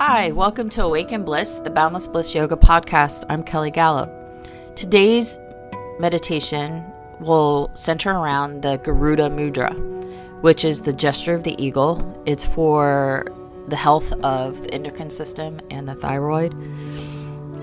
Hi, 0.00 0.30
welcome 0.30 0.68
to 0.68 0.84
Awaken 0.84 1.24
Bliss, 1.24 1.56
the 1.56 1.70
Boundless 1.70 2.06
Bliss 2.06 2.32
Yoga 2.32 2.54
podcast. 2.54 3.24
I'm 3.28 3.42
Kelly 3.42 3.72
Gallup. 3.72 4.08
Today's 4.76 5.40
meditation 5.98 6.84
will 7.18 7.68
center 7.74 8.12
around 8.12 8.62
the 8.62 8.76
Garuda 8.76 9.28
Mudra, 9.28 9.74
which 10.40 10.64
is 10.64 10.82
the 10.82 10.92
gesture 10.92 11.34
of 11.34 11.42
the 11.42 11.60
eagle. 11.60 12.22
It's 12.26 12.44
for 12.44 13.26
the 13.66 13.74
health 13.74 14.12
of 14.22 14.62
the 14.62 14.72
endocrine 14.72 15.10
system 15.10 15.60
and 15.68 15.88
the 15.88 15.96
thyroid. 15.96 16.52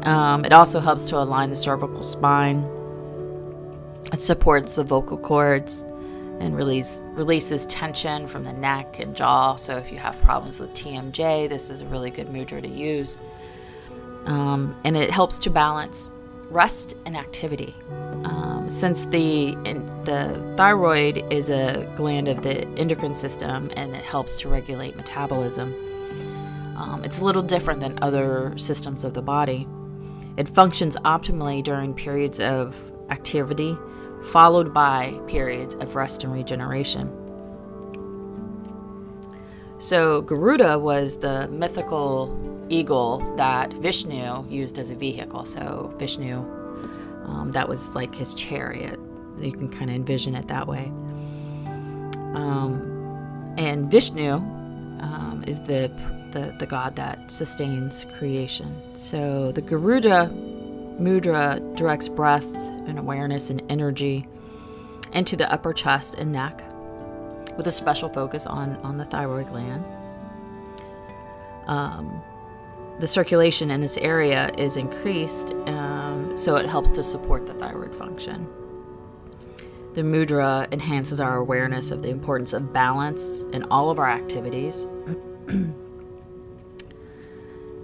Um, 0.06 0.44
it 0.44 0.52
also 0.52 0.82
helps 0.82 1.06
to 1.12 1.18
align 1.20 1.52
the 1.52 1.56
cervical 1.56 2.04
spine. 2.04 2.70
It 4.12 4.22
supports 4.22 4.74
the 4.74 4.84
vocal 4.84 5.18
cords 5.18 5.86
and 6.40 6.56
release, 6.56 7.02
releases 7.14 7.66
tension 7.68 8.28
from 8.28 8.44
the 8.44 8.54
neck 8.54 9.00
and 9.00 9.16
jaw. 9.16 9.56
So, 9.56 9.78
if 9.78 9.92
you 9.92 9.98
have 9.98 10.20
problems 10.22 10.60
with 10.60 10.74
TMJ, 10.74 11.50
this 11.50 11.70
is 11.70 11.82
a 11.82 11.86
really 11.86 12.12
good 12.12 12.28
mudra 12.28 12.62
to 12.62 12.68
use. 12.68 13.20
Um, 14.26 14.76
and 14.84 14.98
it 14.98 15.12
helps 15.12 15.38
to 15.40 15.50
balance 15.50 16.12
rest 16.50 16.96
and 17.06 17.16
activity. 17.16 17.74
Um, 18.24 18.70
since 18.70 19.06
the 19.06 19.50
in, 19.66 19.86
the 20.04 20.54
thyroid 20.56 21.32
is 21.32 21.50
a 21.50 21.92
gland 21.96 22.28
of 22.28 22.42
the 22.42 22.68
endocrine 22.78 23.14
system 23.14 23.72
and 23.76 23.96
it 23.96 24.04
helps 24.04 24.36
to 24.38 24.50
regulate 24.50 24.96
metabolism, 24.96 25.74
um, 26.78 27.04
it's 27.04 27.20
a 27.20 27.24
little 27.24 27.42
different 27.42 27.80
than 27.80 28.00
other 28.02 28.58
systems 28.58 29.04
of 29.04 29.14
the 29.14 29.22
body. 29.22 29.68
It 30.38 30.48
functions 30.48 30.98
optimally 30.98 31.64
during 31.64 31.94
periods 31.94 32.40
of 32.40 32.80
activity, 33.10 33.78
followed 34.32 34.74
by 34.74 35.20
periods 35.28 35.76
of 35.76 35.96
rest 35.96 36.24
and 36.24 36.34
regeneration. 36.34 37.12
So, 39.78 40.22
Garuda 40.22 40.80
was 40.80 41.18
the 41.18 41.48
mythical 41.50 42.66
eagle 42.70 43.20
that 43.36 43.74
Vishnu 43.74 44.46
used 44.50 44.80
as 44.80 44.90
a 44.90 44.96
vehicle. 44.96 45.46
So, 45.46 45.94
Vishnu, 45.98 46.38
um, 47.26 47.52
that 47.54 47.68
was 47.68 47.90
like 47.90 48.16
his 48.16 48.34
chariot. 48.34 49.00
You 49.40 49.52
can 49.52 49.70
kind 49.70 49.90
of 49.90 49.96
envision 49.96 50.36
it 50.36 50.48
that 50.48 50.68
way. 50.68 50.86
Um, 52.36 53.56
and 53.58 53.90
Vishnu 53.92 54.34
um, 54.34 55.44
is 55.46 55.60
the 55.62 55.92
the, 56.36 56.54
the 56.60 56.66
god 56.66 56.98
that 56.98 57.32
sustains 57.32 58.06
creation. 58.18 58.76
So 58.98 59.54
the 59.54 59.62
Garuda 59.62 60.30
mudra 61.00 61.60
directs 61.78 62.10
breath 62.10 62.46
and 62.88 63.00
awareness 63.00 63.50
and 63.50 63.62
energy 63.70 64.28
into 65.14 65.36
the 65.36 65.52
upper 65.52 65.74
chest 65.74 66.16
and 66.16 66.32
neck 66.32 66.64
with 67.58 67.68
a 67.68 67.72
special 67.72 68.10
focus 68.10 68.46
on, 68.46 68.76
on 68.78 68.98
the 68.98 69.06
thyroid 69.06 69.48
gland. 69.48 69.84
Um, 71.68 72.22
the 73.00 73.08
circulation 73.08 73.72
in 73.72 73.82
this 73.82 73.98
area 73.98 74.52
is 74.58 74.78
increased, 74.78 75.54
um, 75.68 76.38
so 76.38 76.56
it 76.56 76.68
helps 76.68 76.92
to 76.92 77.04
support 77.04 77.46
the 77.46 77.54
thyroid 77.54 77.94
function. 77.94 78.48
The 79.94 80.02
mudra 80.02 80.72
enhances 80.72 81.20
our 81.22 81.38
awareness 81.38 81.92
of 81.92 82.02
the 82.02 82.10
importance 82.10 82.54
of 82.54 82.74
balance 82.74 83.42
in 83.54 83.64
all 83.64 83.90
of 83.90 84.00
our 84.00 84.10
activities. 84.10 84.86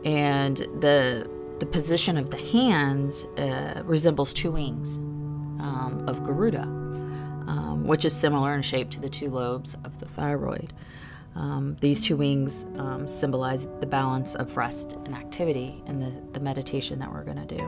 and 0.03 0.57
the 0.79 1.29
the 1.61 1.67
position 1.67 2.17
of 2.17 2.31
the 2.31 2.37
hands 2.37 3.27
uh, 3.37 3.83
resembles 3.85 4.33
two 4.33 4.49
wings 4.49 4.97
um, 4.97 6.03
of 6.07 6.23
Garuda, 6.23 6.63
um, 6.63 7.85
which 7.85 8.03
is 8.03 8.15
similar 8.15 8.55
in 8.55 8.63
shape 8.63 8.89
to 8.89 8.99
the 8.99 9.07
two 9.07 9.29
lobes 9.29 9.75
of 9.85 9.99
the 9.99 10.07
thyroid. 10.07 10.73
Um, 11.35 11.75
these 11.79 12.01
two 12.01 12.17
wings 12.17 12.65
um, 12.77 13.05
symbolize 13.05 13.67
the 13.79 13.85
balance 13.85 14.33
of 14.33 14.57
rest 14.57 14.93
and 15.05 15.13
activity 15.13 15.83
in 15.85 15.99
the, 15.99 16.11
the 16.33 16.39
meditation 16.39 16.97
that 16.97 17.13
we're 17.13 17.23
going 17.23 17.47
to 17.47 17.55
do. 17.55 17.63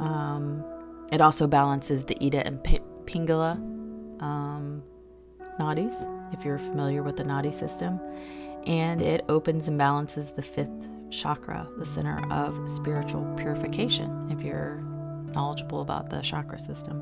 Um, 0.00 0.64
it 1.12 1.20
also 1.20 1.46
balances 1.46 2.02
the 2.04 2.16
Ida 2.24 2.46
and 2.46 2.64
P- 2.64 2.80
Pingala 3.04 3.56
um, 4.22 4.82
nadis, 5.60 5.94
if 6.32 6.46
you're 6.46 6.58
familiar 6.58 7.02
with 7.02 7.18
the 7.18 7.24
nadi 7.24 7.52
system, 7.52 8.00
and 8.66 9.02
it 9.02 9.22
opens 9.28 9.68
and 9.68 9.76
balances 9.76 10.32
the 10.32 10.40
fifth 10.40 10.88
chakra, 11.14 11.68
the 11.78 11.86
center 11.86 12.20
of 12.30 12.68
spiritual 12.68 13.24
purification, 13.36 14.28
if 14.30 14.42
you're 14.42 14.82
knowledgeable 15.34 15.80
about 15.80 16.10
the 16.10 16.20
chakra 16.20 16.58
system. 16.58 17.00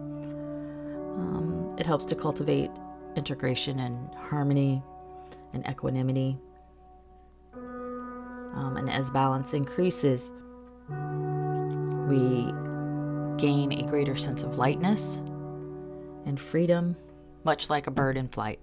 Um, 1.18 1.74
it 1.78 1.86
helps 1.86 2.04
to 2.06 2.14
cultivate 2.14 2.70
integration 3.16 3.80
and 3.80 4.14
harmony 4.14 4.82
and 5.52 5.66
equanimity. 5.68 6.38
Um, 7.54 8.76
and 8.76 8.90
as 8.90 9.10
balance 9.10 9.54
increases, 9.54 10.32
we 12.08 12.52
gain 13.38 13.72
a 13.72 13.82
greater 13.88 14.16
sense 14.16 14.42
of 14.42 14.58
lightness 14.58 15.16
and 16.26 16.38
freedom, 16.38 16.96
much 17.44 17.70
like 17.70 17.86
a 17.86 17.90
bird 17.90 18.16
in 18.16 18.28
flight. 18.28 18.60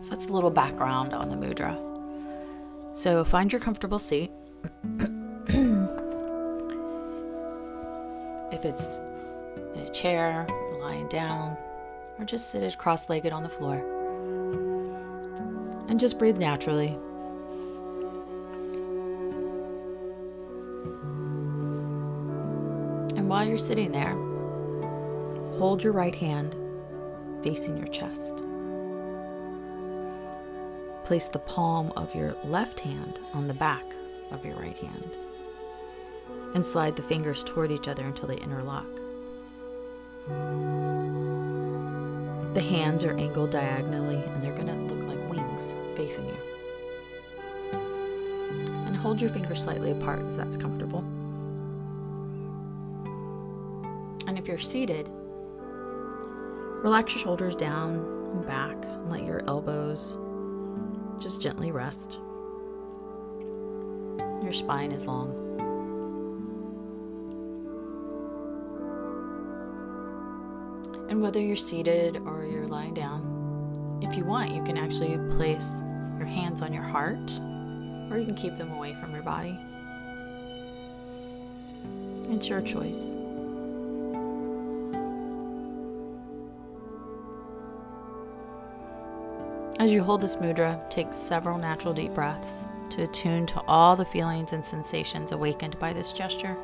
So 0.00 0.10
that's 0.10 0.26
a 0.26 0.32
little 0.32 0.50
background 0.50 1.12
on 1.12 1.28
the 1.28 1.36
mudra. 1.36 1.93
So 2.94 3.24
find 3.24 3.50
your 3.52 3.60
comfortable 3.60 3.98
seat. 3.98 4.30
if 8.52 8.64
it's 8.64 8.98
in 9.74 9.80
a 9.80 9.88
chair, 9.90 10.46
lying 10.78 11.08
down, 11.08 11.56
or 12.18 12.24
just 12.24 12.50
seated 12.50 12.78
cross 12.78 13.08
legged 13.08 13.32
on 13.32 13.42
the 13.42 13.48
floor. 13.48 13.84
And 15.88 15.98
just 15.98 16.20
breathe 16.20 16.38
naturally. 16.38 16.96
And 23.16 23.28
while 23.28 23.44
you're 23.44 23.58
sitting 23.58 23.90
there, 23.90 24.14
hold 25.58 25.82
your 25.82 25.92
right 25.92 26.14
hand 26.14 26.54
facing 27.42 27.76
your 27.76 27.88
chest. 27.88 28.40
Place 31.04 31.28
the 31.28 31.38
palm 31.38 31.92
of 31.96 32.14
your 32.14 32.34
left 32.44 32.80
hand 32.80 33.20
on 33.34 33.46
the 33.46 33.54
back 33.54 33.84
of 34.30 34.44
your 34.44 34.56
right 34.56 34.76
hand 34.76 35.16
and 36.54 36.64
slide 36.64 36.96
the 36.96 37.02
fingers 37.02 37.44
toward 37.44 37.70
each 37.70 37.88
other 37.88 38.04
until 38.04 38.28
they 38.28 38.36
interlock. 38.38 38.86
The 42.54 42.62
hands 42.62 43.04
are 43.04 43.16
angled 43.18 43.50
diagonally 43.50 44.16
and 44.16 44.42
they're 44.42 44.54
going 44.54 44.68
to 44.68 44.94
look 44.94 45.08
like 45.08 45.30
wings 45.30 45.76
facing 45.96 46.26
you. 46.26 46.36
And 48.86 48.96
hold 48.96 49.20
your 49.20 49.30
fingers 49.30 49.62
slightly 49.62 49.90
apart 49.90 50.20
if 50.20 50.36
that's 50.36 50.56
comfortable. 50.56 51.00
And 54.26 54.38
if 54.38 54.48
you're 54.48 54.58
seated, 54.58 55.08
relax 56.82 57.14
your 57.14 57.22
shoulders 57.22 57.54
down 57.54 57.96
and 57.96 58.46
back 58.46 58.76
and 58.84 59.10
let 59.10 59.24
your 59.24 59.44
elbows 59.46 60.16
just 61.20 61.40
gently 61.40 61.70
rest. 61.70 62.18
Your 64.42 64.52
spine 64.52 64.92
is 64.92 65.06
long. 65.06 65.40
And 71.08 71.20
whether 71.20 71.40
you're 71.40 71.56
seated 71.56 72.16
or 72.18 72.44
you're 72.44 72.68
lying 72.68 72.94
down, 72.94 74.00
if 74.02 74.16
you 74.16 74.24
want, 74.24 74.54
you 74.54 74.62
can 74.64 74.76
actually 74.76 75.16
place 75.36 75.80
your 76.18 76.26
hands 76.26 76.62
on 76.62 76.72
your 76.72 76.82
heart 76.82 77.40
or 78.10 78.18
you 78.18 78.26
can 78.26 78.34
keep 78.34 78.56
them 78.56 78.72
away 78.72 78.94
from 79.00 79.12
your 79.12 79.22
body. 79.22 79.58
It's 82.30 82.48
your 82.48 82.60
choice. 82.60 83.12
As 89.80 89.90
you 89.92 90.04
hold 90.04 90.20
this 90.20 90.36
mudra, 90.36 90.88
take 90.88 91.12
several 91.12 91.58
natural 91.58 91.92
deep 91.92 92.14
breaths 92.14 92.66
to 92.90 93.02
attune 93.02 93.44
to 93.46 93.60
all 93.62 93.96
the 93.96 94.04
feelings 94.04 94.52
and 94.52 94.64
sensations 94.64 95.32
awakened 95.32 95.78
by 95.80 95.92
this 95.92 96.12
gesture. 96.12 96.56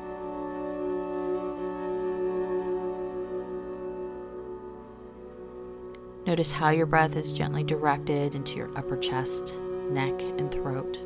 Notice 6.25 6.53
how 6.53 6.69
your 6.69 6.85
breath 6.85 7.17
is 7.17 7.33
gently 7.33 7.63
directed 7.63 8.35
into 8.35 8.55
your 8.55 8.75
upper 8.77 8.95
chest, 8.95 9.59
neck, 9.89 10.21
and 10.21 10.49
throat, 10.49 10.97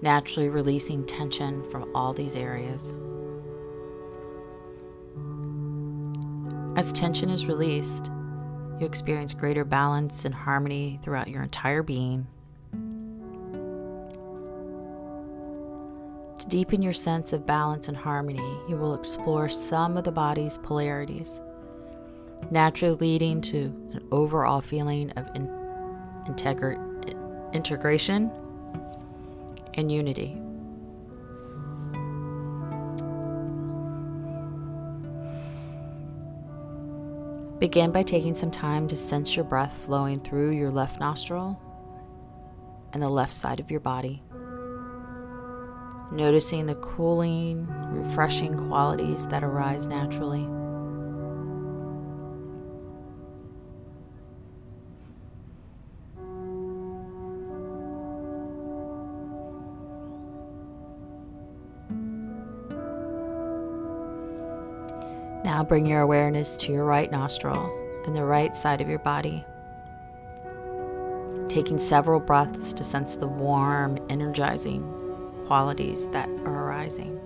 naturally 0.00 0.48
releasing 0.48 1.04
tension 1.06 1.68
from 1.70 1.90
all 1.92 2.12
these 2.12 2.36
areas. 2.36 2.94
As 6.76 6.92
tension 6.92 7.30
is 7.30 7.46
released, 7.46 8.12
you 8.80 8.86
experience 8.86 9.34
greater 9.34 9.64
balance 9.64 10.24
and 10.24 10.34
harmony 10.34 10.98
throughout 11.02 11.28
your 11.28 11.42
entire 11.42 11.82
being. 11.82 12.26
To 16.38 16.48
deepen 16.48 16.80
your 16.80 16.94
sense 16.94 17.34
of 17.34 17.46
balance 17.46 17.88
and 17.88 17.96
harmony, 17.96 18.38
you 18.68 18.76
will 18.76 18.94
explore 18.94 19.48
some 19.50 19.98
of 19.98 20.04
the 20.04 20.12
body's 20.12 20.56
polarities, 20.58 21.40
naturally 22.50 22.96
leading 22.96 23.42
to 23.42 23.66
an 23.92 24.08
overall 24.10 24.62
feeling 24.62 25.10
of 25.12 25.28
in- 25.34 25.48
integr- 26.26 27.52
integration 27.52 28.30
and 29.74 29.92
unity. 29.92 30.40
Begin 37.60 37.92
by 37.92 38.02
taking 38.02 38.34
some 38.34 38.50
time 38.50 38.88
to 38.88 38.96
sense 38.96 39.36
your 39.36 39.44
breath 39.44 39.76
flowing 39.84 40.18
through 40.18 40.52
your 40.52 40.70
left 40.70 40.98
nostril 40.98 41.60
and 42.94 43.02
the 43.02 43.08
left 43.08 43.34
side 43.34 43.60
of 43.60 43.70
your 43.70 43.80
body. 43.80 44.22
Noticing 46.10 46.64
the 46.64 46.76
cooling, 46.76 47.68
refreshing 47.90 48.56
qualities 48.68 49.26
that 49.26 49.44
arise 49.44 49.88
naturally. 49.88 50.48
Now 65.44 65.64
bring 65.64 65.86
your 65.86 66.00
awareness 66.00 66.56
to 66.58 66.72
your 66.72 66.84
right 66.84 67.10
nostril 67.10 67.72
and 68.06 68.14
the 68.14 68.24
right 68.24 68.54
side 68.54 68.80
of 68.80 68.88
your 68.88 68.98
body. 68.98 69.44
Taking 71.48 71.78
several 71.78 72.20
breaths 72.20 72.72
to 72.74 72.84
sense 72.84 73.16
the 73.16 73.26
warm, 73.26 73.98
energizing 74.08 74.82
qualities 75.46 76.06
that 76.08 76.28
are 76.28 76.66
arising. 76.66 77.18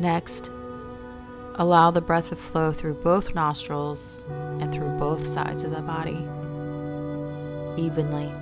Next, 0.00 0.50
Allow 1.56 1.92
the 1.92 2.00
breath 2.00 2.30
to 2.30 2.36
flow 2.36 2.72
through 2.72 2.94
both 2.94 3.34
nostrils 3.34 4.24
and 4.28 4.72
through 4.72 4.98
both 4.98 5.24
sides 5.24 5.62
of 5.62 5.70
the 5.70 5.82
body 5.82 6.26
evenly. 7.76 8.32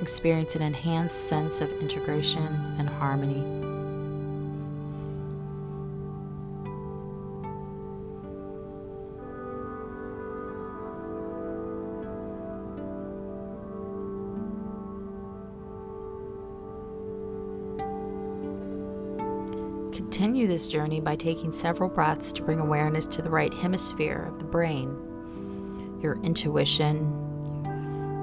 Experience 0.00 0.56
an 0.56 0.62
enhanced 0.62 1.28
sense 1.28 1.60
of 1.60 1.70
integration 1.80 2.46
and 2.78 2.88
harmony. 2.88 3.63
This 20.54 20.68
journey 20.68 21.00
by 21.00 21.16
taking 21.16 21.50
several 21.50 21.88
breaths 21.88 22.32
to 22.32 22.40
bring 22.40 22.60
awareness 22.60 23.08
to 23.08 23.20
the 23.20 23.28
right 23.28 23.52
hemisphere 23.54 24.24
of 24.28 24.38
the 24.38 24.44
brain, 24.44 25.98
your 26.00 26.16
intuition, 26.22 27.10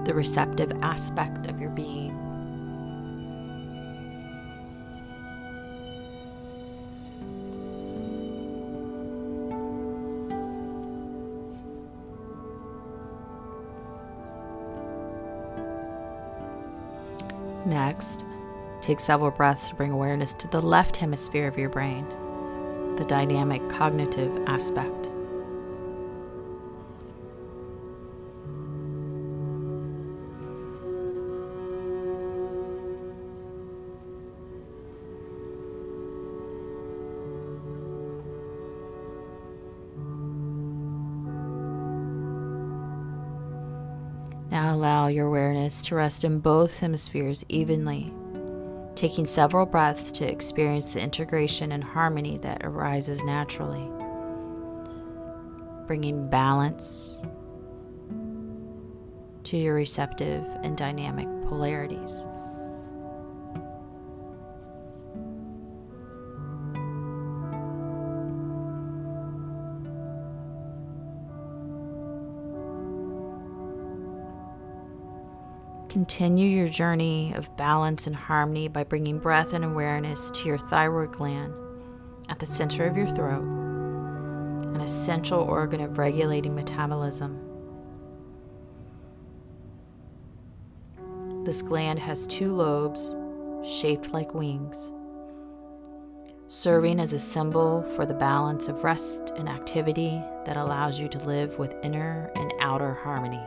the 0.05 0.13
receptive 0.13 0.71
aspect 0.81 1.47
of 1.47 1.59
your 1.59 1.71
being. 1.71 2.17
Next, 17.65 18.23
Take 18.81 18.99
several 18.99 19.29
breaths 19.29 19.69
to 19.69 19.75
bring 19.75 19.91
awareness 19.91 20.33
to 20.33 20.47
the 20.47 20.61
left 20.61 20.95
hemisphere 20.95 21.47
of 21.47 21.55
your 21.55 21.69
brain, 21.69 22.05
the 22.97 23.05
dynamic 23.05 23.67
cognitive 23.69 24.31
aspect. 24.47 25.11
Now 44.51 44.75
allow 44.75 45.07
your 45.07 45.27
awareness 45.27 45.81
to 45.83 45.95
rest 45.95 46.23
in 46.25 46.39
both 46.39 46.79
hemispheres 46.79 47.45
evenly 47.47 48.13
taking 49.01 49.25
several 49.25 49.65
breaths 49.65 50.11
to 50.11 50.23
experience 50.23 50.93
the 50.93 50.99
integration 50.99 51.71
and 51.71 51.83
harmony 51.83 52.37
that 52.37 52.63
arises 52.63 53.23
naturally, 53.23 53.89
bringing 55.87 56.29
balance 56.29 57.25
to 59.43 59.57
your 59.57 59.73
receptive 59.73 60.45
and 60.61 60.77
dynamic 60.77 61.25
polarities. 61.47 62.27
Continue 75.91 76.47
your 76.47 76.69
journey 76.69 77.33
of 77.33 77.57
balance 77.57 78.07
and 78.07 78.15
harmony 78.15 78.69
by 78.69 78.81
bringing 78.81 79.19
breath 79.19 79.51
and 79.51 79.65
awareness 79.65 80.31
to 80.31 80.45
your 80.45 80.57
thyroid 80.57 81.11
gland 81.11 81.53
at 82.29 82.39
the 82.39 82.45
center 82.45 82.87
of 82.87 82.95
your 82.95 83.09
throat, 83.09 83.43
an 83.43 84.79
essential 84.79 85.41
organ 85.41 85.81
of 85.81 85.97
regulating 85.97 86.55
metabolism. 86.55 87.37
This 91.43 91.61
gland 91.61 91.99
has 91.99 92.25
two 92.25 92.55
lobes 92.55 93.13
shaped 93.69 94.13
like 94.13 94.33
wings, 94.33 94.93
serving 96.47 97.01
as 97.01 97.11
a 97.11 97.19
symbol 97.19 97.83
for 97.97 98.05
the 98.05 98.13
balance 98.13 98.69
of 98.69 98.85
rest 98.85 99.33
and 99.35 99.49
activity 99.49 100.21
that 100.45 100.55
allows 100.55 100.97
you 100.97 101.09
to 101.09 101.17
live 101.17 101.59
with 101.59 101.75
inner 101.83 102.31
and 102.37 102.53
outer 102.61 102.93
harmony. 102.93 103.43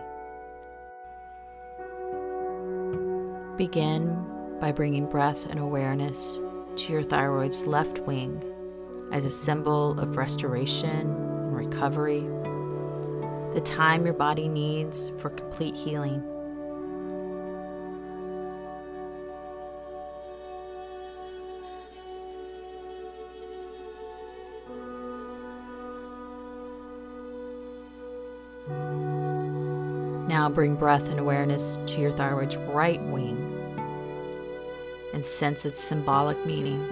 Begin 3.56 4.58
by 4.60 4.72
bringing 4.72 5.06
breath 5.08 5.46
and 5.48 5.60
awareness 5.60 6.40
to 6.74 6.92
your 6.92 7.04
thyroid's 7.04 7.66
left 7.66 8.00
wing 8.00 8.42
as 9.12 9.24
a 9.24 9.30
symbol 9.30 9.98
of 10.00 10.16
restoration 10.16 10.90
and 10.90 11.56
recovery, 11.56 12.22
the 13.52 13.60
time 13.64 14.04
your 14.04 14.14
body 14.14 14.48
needs 14.48 15.12
for 15.18 15.30
complete 15.30 15.76
healing. 15.76 16.20
Now 30.44 30.50
bring 30.50 30.74
breath 30.74 31.08
and 31.08 31.18
awareness 31.18 31.78
to 31.86 32.02
your 32.02 32.12
thyroid's 32.12 32.58
right 32.58 33.02
wing 33.04 33.38
and 35.14 35.24
sense 35.24 35.64
its 35.64 35.82
symbolic 35.82 36.44
meaning, 36.44 36.84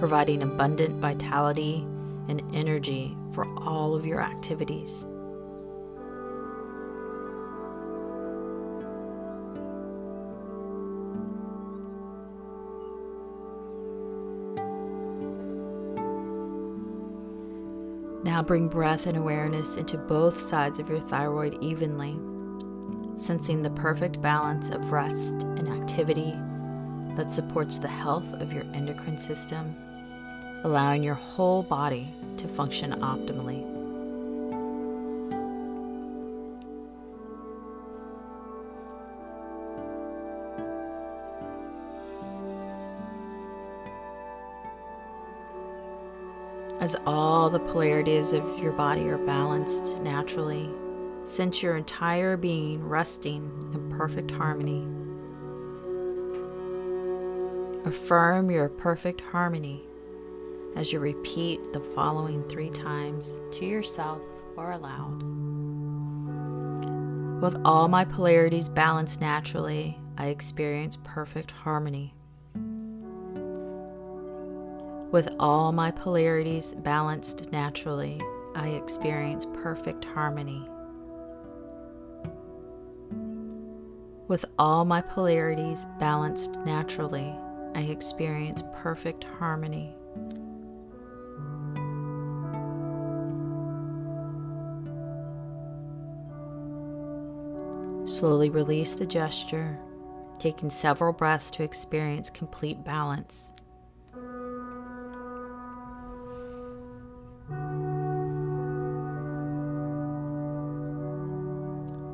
providing 0.00 0.42
abundant 0.42 0.96
vitality 0.96 1.86
and 2.26 2.42
energy 2.52 3.16
for 3.30 3.46
all 3.60 3.94
of 3.94 4.04
your 4.04 4.20
activities. 4.20 5.04
Now 18.24 18.42
bring 18.42 18.66
breath 18.66 19.06
and 19.06 19.16
awareness 19.16 19.76
into 19.76 19.96
both 19.96 20.40
sides 20.40 20.80
of 20.80 20.88
your 20.88 21.00
thyroid 21.00 21.56
evenly, 21.60 22.18
sensing 23.14 23.62
the 23.62 23.70
perfect 23.70 24.20
balance 24.22 24.70
of 24.70 24.92
rest 24.92 25.42
and 25.42 25.68
activity 25.68 26.36
that 27.16 27.30
supports 27.30 27.78
the 27.78 27.88
health 27.88 28.32
of 28.34 28.52
your 28.52 28.64
endocrine 28.72 29.18
system, 29.18 29.76
allowing 30.64 31.02
your 31.02 31.14
whole 31.14 31.62
body 31.62 32.12
to 32.38 32.48
function 32.48 32.92
optimally. 33.00 33.68
As 46.80 46.96
all 47.06 47.48
the 47.48 47.60
polarities 47.60 48.32
of 48.32 48.58
your 48.58 48.72
body 48.72 49.08
are 49.08 49.18
balanced 49.18 50.00
naturally, 50.00 50.68
sense 51.22 51.62
your 51.62 51.76
entire 51.76 52.36
being 52.36 52.86
resting 52.86 53.70
in 53.74 53.90
perfect 53.90 54.30
harmony. 54.30 54.86
Affirm 57.84 58.50
your 58.50 58.68
perfect 58.68 59.20
harmony 59.20 59.82
as 60.76 60.92
you 60.92 61.00
repeat 61.00 61.72
the 61.72 61.80
following 61.80 62.48
three 62.48 62.70
times 62.70 63.40
to 63.52 63.66
yourself 63.66 64.22
or 64.56 64.72
aloud. 64.72 65.22
With 67.42 67.60
all 67.64 67.88
my 67.88 68.04
polarities 68.04 68.68
balanced 68.68 69.20
naturally, 69.20 69.98
I 70.16 70.28
experience 70.28 70.96
perfect 71.02 71.50
harmony. 71.50 72.14
With 75.10 75.34
all 75.38 75.72
my 75.72 75.90
polarities 75.90 76.74
balanced 76.74 77.50
naturally, 77.52 78.20
I 78.54 78.68
experience 78.68 79.46
perfect 79.52 80.04
harmony. 80.04 80.68
With 84.32 84.46
all 84.58 84.86
my 84.86 85.02
polarities 85.02 85.84
balanced 85.98 86.58
naturally, 86.60 87.34
I 87.74 87.80
experience 87.80 88.62
perfect 88.76 89.24
harmony. 89.24 89.94
Slowly 98.06 98.48
release 98.48 98.94
the 98.94 99.04
gesture, 99.04 99.78
taking 100.38 100.70
several 100.70 101.12
breaths 101.12 101.50
to 101.50 101.62
experience 101.62 102.30
complete 102.30 102.82
balance. 102.82 103.50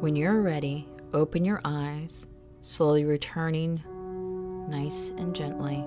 When 0.01 0.17
you're 0.17 0.43
ready, 0.43 0.89
open 1.15 1.45
your 1.45 1.61
eyes, 1.65 2.27
slowly 2.61 3.05
returning 3.05 3.83
nice 4.69 5.11
and 5.11 5.35
gently 5.35 5.85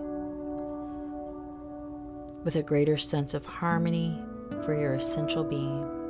with 2.43 2.55
a 2.55 2.63
greater 2.63 2.97
sense 2.97 3.33
of 3.33 3.45
harmony 3.45 4.19
for 4.63 4.73
your 4.77 4.95
essential 4.95 5.43
being. 5.43 6.00